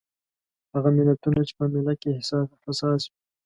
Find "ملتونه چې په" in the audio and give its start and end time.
0.97-1.63